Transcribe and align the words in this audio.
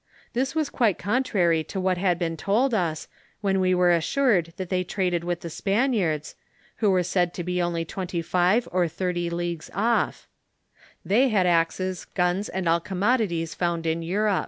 This 0.33 0.55
was 0.55 0.71
quite 0.71 0.97
contrary 0.97 1.63
to 1.65 1.79
what 1.79 1.99
had 1.99 2.17
been 2.17 2.35
told 2.35 2.73
us, 2.73 3.07
when 3.41 3.59
we 3.59 3.75
were 3.75 3.91
assured 3.91 4.51
that 4.57 4.69
they 4.69 4.83
traded 4.83 5.23
with 5.23 5.41
the 5.41 5.49
Spaniards, 5.51 6.33
who 6.77 6.89
were 6.89 7.03
said 7.03 7.35
to 7.35 7.43
be 7.43 7.61
only 7.61 7.85
twenty 7.85 8.23
five 8.23 8.67
or 8.71 8.87
thirty 8.87 9.29
leagues 9.29 9.69
off; 9.75 10.27
DISOOYEBIES 11.05 11.05
IN 11.05 11.09
TUE 11.09 11.15
MISSISSIPPI 11.17 11.29
VALLET. 11.29 11.29
188 11.29 11.29
they 11.29 11.29
had 11.29 11.45
axes, 11.47 12.05
guns, 12.15 12.49
and 12.49 12.67
all 12.67 12.79
commodities 12.79 13.53
found 13.53 13.85
in 13.85 14.01
Europe. 14.01 14.39